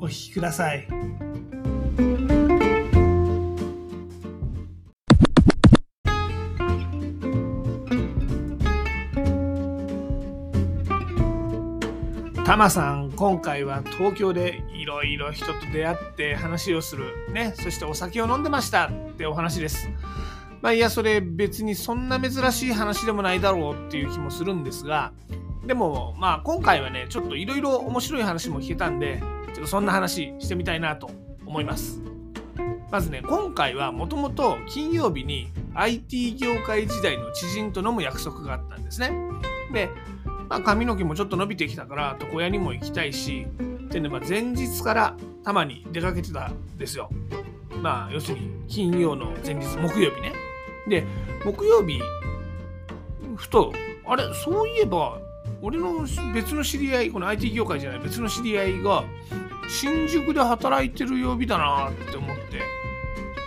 [0.00, 0.86] お聞きください。
[12.44, 19.88] タマさん、今回は東京でいろいろ人と出会って話をする、ね、そしてお酒を飲んでましたってお話です。
[20.60, 25.12] まあいや、それ別にそんな珍しい話でもないだろうっていう気もするんですが、
[25.64, 29.22] でもまあ今回はね、ちょっといろいろ面白い話も聞けたんで、
[29.54, 31.10] ちょっとそんな話してみたいなと
[31.46, 32.00] 思います。
[32.90, 39.12] まずね、今回はもともと金曜日に IT 業界時代の知人と飲む約束があったんですね。
[39.72, 39.88] で、
[40.48, 43.46] まあ、髪の毛もちょっと伸びてきたから床屋にも行きたいし
[43.90, 47.08] でね、まあ、前日からたまに出かけてたんですよ。
[47.80, 50.32] まあ要するに金曜の前日木曜日ね。
[50.88, 51.04] で
[51.44, 52.00] 木曜日
[53.36, 53.72] ふと
[54.06, 55.20] あれそういえば
[55.62, 59.04] 俺の別の知り合いこの IT 業界じゃない別の知り合いが
[59.68, 62.62] 新宿で働いてる曜日だなって思って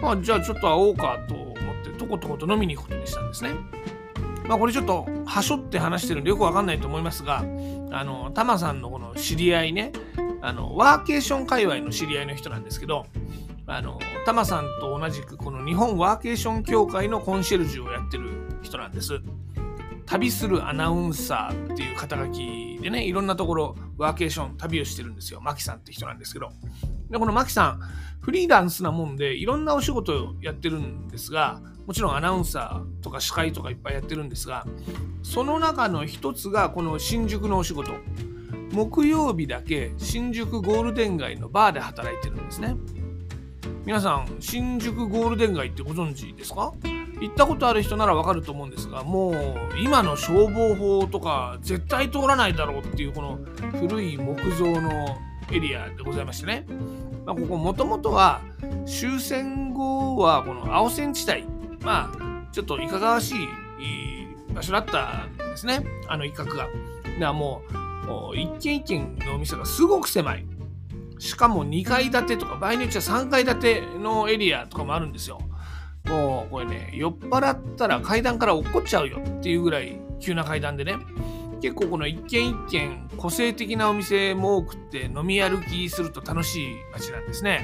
[0.00, 1.54] まあじゃあちょっと会おうかと思っ
[1.84, 3.50] てとことこと飲みに行くことにしたんですね。
[4.48, 7.44] まあこれちょっとはしょって話してるんでよくわかんないと思いますが、
[7.92, 9.92] あの、タマさんのこの知り合いね、
[10.40, 13.06] あの、ワーケーション界隈の知り合いの人なんですけど、
[13.66, 18.30] あの、タマさんと同じくこの日本ワーケーション協会のコンシェルジュをやってる
[18.62, 19.20] 人なんです。
[20.12, 25.40] 旅するアナウンサーっていう肩書きでね、いろんなところワーケーション旅をしてるんですよ。
[25.40, 26.50] マキさんって人なんですけど。
[27.08, 27.80] で、このマキさん、
[28.20, 34.66] フリーランスなもんでいろんなお仕事をやってるんですが、もちろんアナウンサーとか司会とかいっぱいやってるんですが、
[35.22, 37.92] その中の一つがこの新宿のお仕事。
[38.70, 42.76] 木曜日だけ新宿ゴールデン街のバーで働いてるんですね。
[43.86, 46.74] 皆さん、新宿ゴールデン街ってご存知ですか？
[47.22, 49.36] 行ったことある人ならわかると思うんですが、もう
[49.80, 53.38] 今の消防法とか絶対通らないだろうっていうこの
[53.78, 55.16] 古い木造の
[55.52, 56.66] エリアでございましてね。
[57.24, 58.40] まあ、ここもともとは
[58.84, 61.44] 終戦後はこの青線地帯
[61.80, 63.46] まあちょっといかがわしい
[64.52, 66.56] 場所だったんですねあの一角が。
[66.56, 66.70] だか
[67.20, 67.62] らも
[68.32, 70.44] う一軒一軒のお店がすごく狭い。
[71.20, 75.38] しかも2階建てとか場合によっては3階建てのエリアとかもあるんですよ。
[76.06, 80.96] もうこれね酔っ払ったら階段から落っこっちゃうよっていうぐらい急な階段でね。
[81.60, 87.62] 結構この一軒一軒個性的なお店も多くって飲み歩きすると楽しい街なんですね。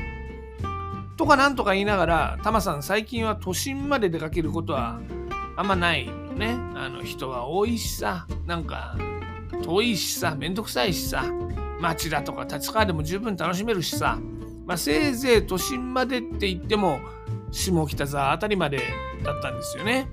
[1.16, 5.00] とかなんとか言いながらタマさん最近は都心まで出かけることは
[5.56, 6.56] あんまないのね。
[6.76, 8.96] あの人は多いしさなんか
[9.64, 11.24] 遠いしさめんどくさいしさ
[11.80, 14.16] 町田とか立川でも十分楽しめるしさ、
[14.64, 17.00] まあ、せいぜい都心までって言っても
[17.50, 18.80] 下北沢あたりまで
[19.24, 20.08] だったんですよね。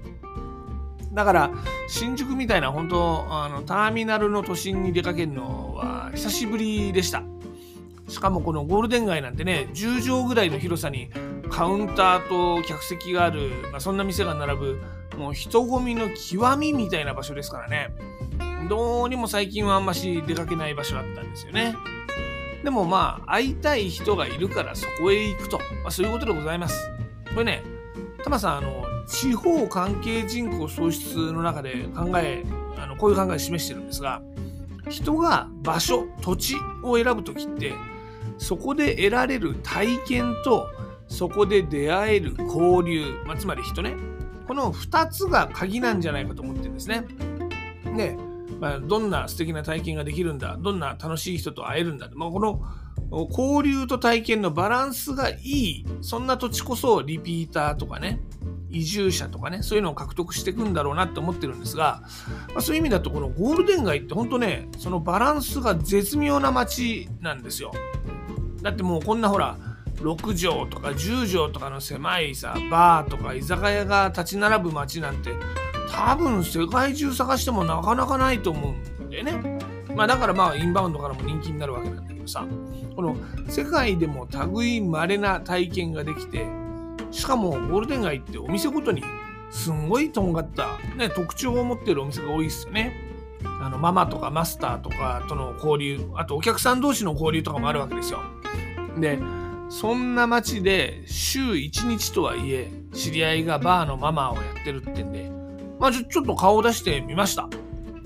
[1.14, 1.52] だから
[1.88, 7.24] 新宿みたいな本当あのターミナルの都心に出かけるのは久しぶりでした。
[8.08, 11.10] しかもこのゴールデン街なんてね10畳ぐらいの広さに
[11.50, 14.82] カウンターと客席がある、まあ、そんな店が並ぶ
[15.18, 17.90] もう人混みの極みみたいな場所ですからね。
[18.68, 21.76] どうにも最近はあんまし出かけない場所だったんですよね。
[22.64, 26.95] でもまあ会いたい人がいるからそこへ行くと、まあ、そういうことでございます。
[27.36, 27.64] これね
[28.24, 32.44] タマさんあの地方関係人口創出の中で考え
[32.78, 34.22] あのこういう考えを示してるんですが
[34.90, 37.74] 人が場所土地を選ぶ時って
[38.38, 40.70] そこで得られる体験と
[41.08, 43.96] そこで出会える交流、まあ、つまり人ね
[44.48, 47.04] この2つが鍵なんじゃないかと思ってるんですね。
[47.98, 48.16] で、
[48.60, 52.62] まあ、どんな素敵な体験ができるんだどんな楽しい人と会えるんだ、まあ、この
[53.12, 55.86] 交流と体験のバランスがいい。
[56.02, 58.20] そんな土地こそリピーターとかね
[58.70, 62.02] 移住者とかねそういうのを獲得していくんだろうなって思ってるんですが、
[62.50, 67.72] まあ、そういう意味だとこのゴールデン街って本当ねそのバランスが絶妙な街なんですよ。
[68.62, 69.58] だってもうこんなほら
[69.98, 75.32] 6畳とか10畳とかの狭いさバーとか居酒屋が立ち並ぶ街なんて
[75.90, 79.60] 多分世界中探してもなかなかないと思うんだよね。
[79.96, 82.46] まあだからまあインバウンドからも人気になるわけなんだけどさ
[82.96, 83.16] この
[83.48, 86.46] 世界でも類稀な体験ができて
[87.12, 89.04] しかもゴールデン街ってお店ごとに
[89.50, 92.94] すんごいとんがった、ね、特徴を持ってるお店が多いですよね。
[93.62, 98.20] あのママとかマスターとかとの交流あとお客さん同士の交流とかもあるわけですよ。
[98.98, 99.20] で
[99.70, 105.32] そんな街で週1日とはいえ知り合いがバーのママをやってるってんで
[105.80, 107.50] まあちょちょっと顔を出してみました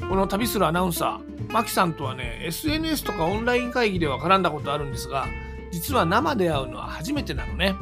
[0.07, 5.25] この旅するアナウンサーマキさんとはね SNS とかオンライン会議では絡んだことあるんですが
[5.71, 7.75] 実は生で会うのは初めてなのね。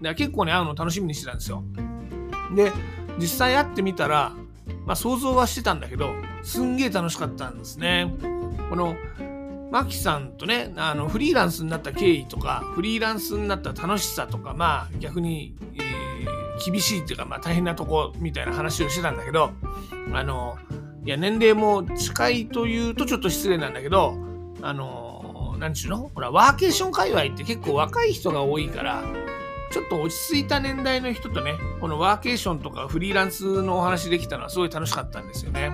[0.00, 1.62] で結構ね会うの楽しみにしてたんですよ。
[2.54, 2.72] で
[3.18, 4.32] 実際会ってみたら
[4.84, 8.12] まあ想像はしてたんだけどすんげえ楽しかったんですね。
[8.68, 8.96] この
[9.70, 19.52] マキさんとねあのフリーランスになった経緯とかフリーランスになった楽しさとかまあ逆に、えー、厳しいっていうか、まあ、大変なとこみたいな話をしてたんだけど
[20.12, 20.58] あの
[21.04, 24.16] いや年齢も近いというとちょっと失礼なんだけど
[24.62, 26.10] あの何ちゅうの？
[26.14, 29.02] ほらワーケーション界隈って結構若い人が多いから
[29.72, 35.72] ちょっと落ち着いた年代の人とねこのワーケーションとかフリーランスのお話できたのはすごい楽しかったんですよね。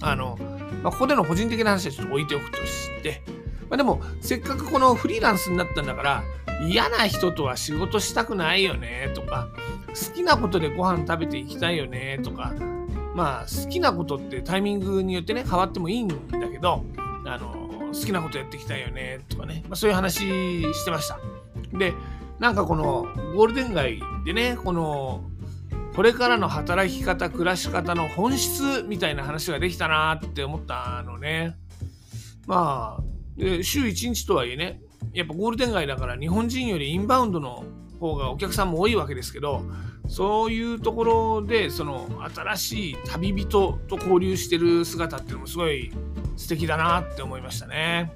[0.00, 0.38] あの
[0.82, 3.22] まあ、ここでの個人的な話はちょっと置いておくとして、
[3.70, 6.24] まあ、でもせっかくこのフリーランスになったんだから
[6.66, 9.48] 嫌な人とは仕事したくないよねとか
[9.88, 12.52] 好きなことでご飯食べていきたいよねとか
[13.14, 16.16] まあ好きなことってタイミングによってね変わってもいいんだ
[16.50, 16.84] けど
[17.26, 21.18] あの好きなことやっていきたいよねとかね、まあ、そういう話してました。
[21.72, 21.94] で
[22.38, 25.24] なんかこのゴールデン街でねこの
[25.94, 31.54] これからの働き方暮らし方の本質みたいな話ができたなって思ったのね
[32.46, 33.02] まあ
[33.62, 34.80] 週1日とはいえね
[35.12, 37.64] やっぱゴールデン街だから日本人よりインバウンドの
[38.02, 39.62] 方がお客さんも多いわけですけど
[40.08, 45.92] そういうところでその新しい旅人と交流してる姿っていうのもすごい
[46.36, 48.12] 素敵だなって思いましたね。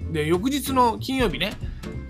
[0.00, 1.52] うん、で翌日の金曜日ね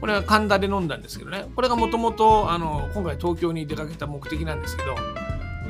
[0.00, 2.48] これは神田で飲んだんですけどねこれがもともと
[2.94, 4.94] 今回東京に出かけた目的なんですけど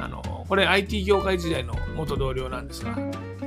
[0.00, 2.96] あのこれ IT 業界時代の元同僚なんですが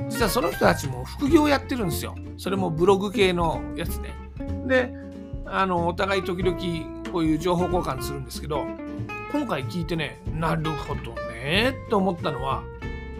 [0.08, 2.14] 実はその人たちも副業やってるんですよ。
[2.36, 4.14] それもブログ系のやつね。
[4.66, 4.92] で
[5.46, 8.66] あのお互い時々こういう情報交換するんですけど
[9.30, 11.14] 今回聞いてねなるほど
[11.44, 12.64] ねって思ったのは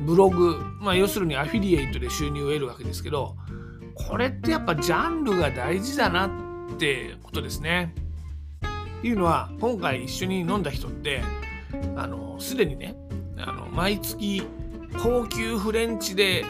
[0.01, 3.37] ブログ、まあ、要するにアフィリエイトで収入を得るわけですけど
[3.95, 7.95] これってやっぱジャンルが大事だなってことですね。
[8.99, 11.23] っていうのは今回一緒に飲んだ人って
[11.95, 12.97] あのすでにね
[13.39, 14.43] あの毎月
[15.01, 16.45] 高級フレンチで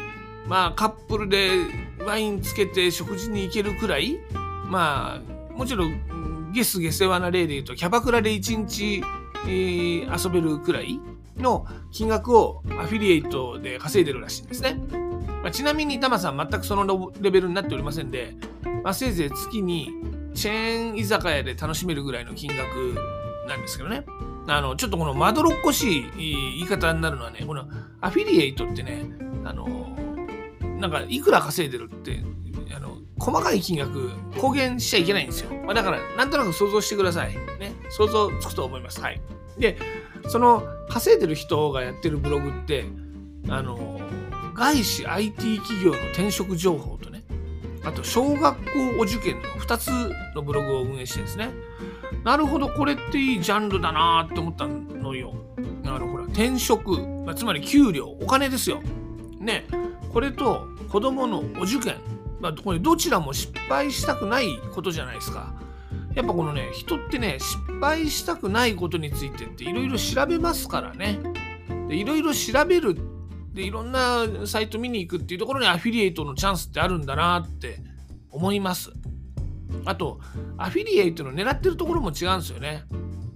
[0.46, 1.50] まあカップルで
[2.06, 4.19] ワインつけて食事に行けるくらい
[4.67, 6.14] まあもちろん
[6.55, 9.03] ゲスゲセワな例で言うとキャバクラで1日、
[9.47, 10.99] えー、遊べるくらい
[11.37, 14.81] の金額をアフィリエイトで稼いでるらしいんですね。
[15.43, 18.35] まあ、ちなみにタマさん全くそのレベルになっておりませんで、
[18.83, 19.91] まあ、せいぜい月に
[20.33, 22.61] チェーン居酒屋で楽しめるぐらいの金額
[23.49, 24.05] なんですけどね。
[24.47, 27.67] あの、ちょっとこのまどろっこしい言い方になるのはね、この
[28.01, 29.05] アフィリエイトってね、
[29.45, 29.97] あの、
[30.79, 32.23] なんかいくら稼いでるって、
[32.75, 32.94] あの、
[33.25, 35.50] 細かい金額公言しちゃいけないんですよ。
[35.65, 37.35] まあ、だから、なんとなく想像してください。
[37.59, 37.73] ね。
[37.88, 39.00] 想像つくと思います。
[39.00, 39.21] はい。
[39.59, 39.79] で、
[40.29, 42.85] その稼いでる人がやってるブログって、
[43.49, 43.99] あの、
[44.55, 47.25] 外資 IT 企業の転職情報とね、
[47.82, 49.88] あと小学校お受験の2つ
[50.35, 51.49] のブログを運営してですね、
[52.25, 55.35] なるほど、これっていいジャンルだなって思ったのよ。
[55.87, 56.91] あの、ほら、転職、
[57.25, 58.82] まあ、つまり給料、お金ですよ。
[59.41, 59.65] ね、
[60.12, 61.97] これと子供のお受験、
[62.44, 65.55] まあ、これどちらも失敗したくないことじゃないですか。
[66.15, 71.19] やっぱこのね、人ってね、失敗したくないことについてっていろいろ調べますからね。
[71.89, 72.96] いろいろ調べる
[73.55, 77.79] でいろんなサイト見に行くっていうところにアフィリエイトのチャンスってあるんだなって
[78.31, 78.91] 思います
[79.84, 80.19] あと
[80.58, 82.82] アフィリエイトの狙ってるところも違うんですよね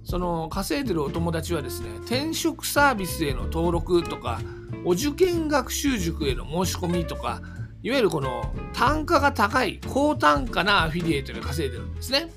[0.03, 4.41] その稼いでるお友達はですね転職サービスへの登録とか
[4.83, 7.41] お受験学習塾への申し込みとか
[7.81, 12.29] いわゆるこの単価が高い高単価なアフィリエイトで稼いでるんですね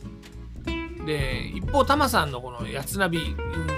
[1.04, 3.34] で一方タマさんのこのやつナビ、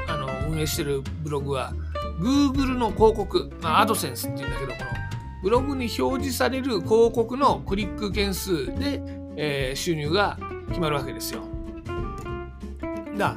[0.09, 1.73] あの運営してるブログは
[2.21, 4.91] Google の広告、まあ、AdSense っていうんだけど、この
[5.43, 9.03] ブログに表示される広告のクリック件数で、
[9.37, 11.43] えー、収入が決まるわけですよ。
[13.17, 13.37] だ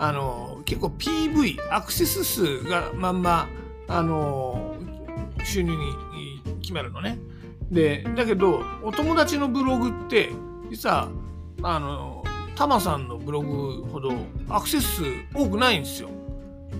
[0.00, 3.48] あの結構 PV アクセス数がまんま
[3.88, 4.76] あの
[5.44, 7.18] 収入に決まるのね。
[7.70, 10.30] でだけどお友達のブログって
[10.70, 11.08] 実は
[11.62, 14.12] あのタマさんのブログほど
[14.48, 16.08] アクセス数多くないんですよ。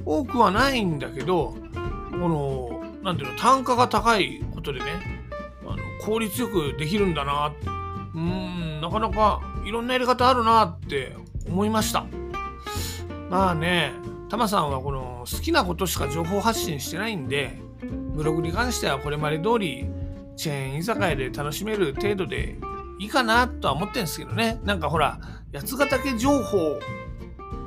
[0.05, 1.55] 多くはないんだけど
[2.11, 4.87] この何ていうの単価が高いことでね
[5.67, 7.53] あの効率よくできるんだな
[8.15, 11.15] うんなかなかいろんなやり方あるなって
[11.47, 12.07] 思いました
[13.31, 13.93] まあね
[14.29, 17.59] タマさんはこの好きなことしか情報発信してないんで
[18.15, 19.87] ブログに関してはこれまで通り
[20.39, 22.57] チェーン居酒屋で楽しめる程度で
[23.01, 25.21] いいかなとは思ってんですけどねなんかほら
[25.53, 26.79] 八ヶ岳情報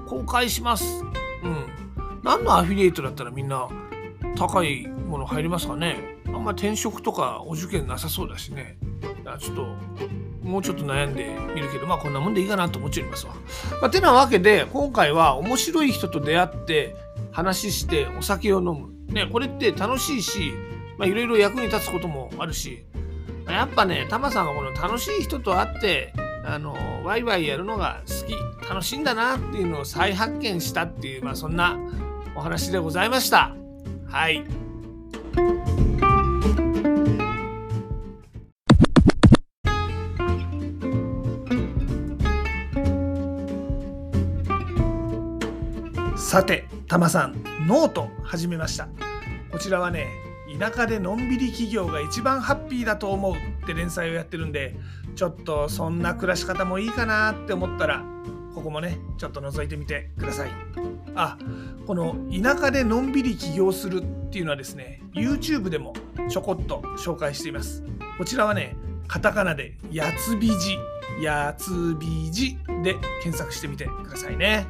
[0.08, 1.04] 公開します。
[1.44, 1.68] うん。
[2.22, 3.70] 何のアフィリエイトだったらみんな
[4.38, 8.78] 高いもの入りますかねあんま転職とかお受験なさそうだしね。
[9.40, 9.76] ちょっと
[10.44, 13.34] もうちょっと悩んでみるけどまあこんなもんでいいかなと思っちゃいますわ。
[13.82, 16.96] まあ、てなわけで今回は面白い人と出会って
[17.32, 18.90] 話してお酒を飲む。
[19.14, 20.54] ねこれって楽しいし
[21.02, 22.86] まあいろいろ役に立つこともあるし
[23.48, 26.14] やっぱねタマさんがこの楽しい人と会って
[26.46, 28.36] あのワイワイやるのが好き
[28.70, 31.80] 楽しいんだなっていうのを再発見したっていう、まあ、そんな
[32.36, 33.56] お話でございました。
[34.08, 34.46] はい。
[46.16, 48.88] さて、たまさん、ノート始めました。
[49.52, 50.21] こちらはね、
[50.62, 54.76] 田舎でのんびり企業が一番ハッピーだと思うって連載をやってるんで、
[55.16, 58.06] ちょっとそんな暮らし方もいいかなって思ったら、
[58.54, 60.52] ここもね、ちょっと覗いてみてください。
[61.16, 61.40] あ、
[61.88, 65.96] この田舎でのんびり起業するっていうのはですね、YouTube でも
[66.30, 67.84] ちょこっと紹介しています。
[68.20, 68.76] こちらはね、
[69.08, 70.78] カタカナでやつびじ、
[71.24, 74.68] やつびじで検索してみてくださいね。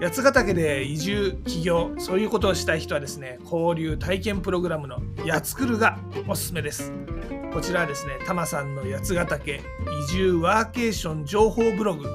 [0.00, 6.92] 八ヶ岳で移住起業そういうことをしたい人はですね交流体験プログラムのやつくるがおすすめです
[7.52, 9.60] こちらはですねタマさんの八ヶ岳移
[10.12, 12.06] 住ワーケーション情報ブログ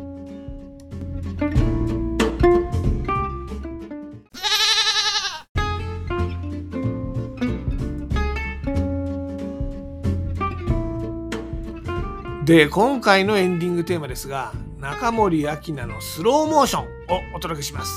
[12.49, 16.87] で今回のエンディングテーマですが中森明菜のスローモーションを
[17.35, 17.93] お届けします。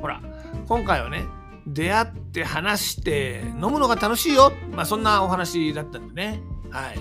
[0.00, 0.22] ほら
[0.66, 1.26] 今回はね
[1.66, 4.52] 出会って話して飲むのが楽しいよ。
[4.72, 6.40] まあそんなお話だったんでね。
[6.70, 6.98] はい。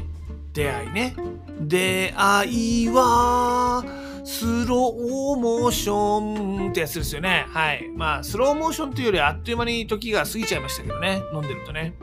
[0.51, 1.15] 出会いね。
[1.61, 3.85] 出会いは
[4.31, 7.47] スローモーションってやつですよね。
[7.49, 7.89] はい。
[7.97, 11.23] まあ、スローモーションというよりあっという間に時が過ぎちゃいましたけどね。
[11.33, 11.95] 飲んでるとね。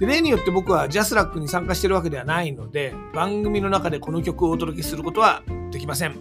[0.00, 6.16] で例によって僕はジャスラックに参加してるわけではないので、番組の中でこの曲をお届けすることはできません。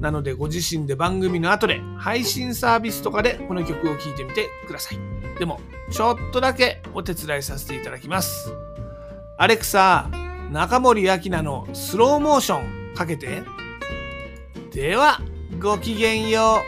[0.00, 4.98] なので、ご自身で番組の後で配信サービスとかでこの曲を聴いてみてください。
[5.38, 8.54] でも、ちょっとだけお手伝いさせていただきます。
[9.36, 10.08] アレクサ、
[10.50, 13.53] 中森明菜のスローモーションかけて。
[14.74, 15.20] では、
[15.62, 16.60] ごきげんよ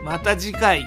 [0.00, 0.04] う。
[0.04, 0.86] また次回。